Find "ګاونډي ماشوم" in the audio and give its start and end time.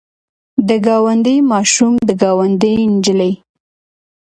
0.85-1.93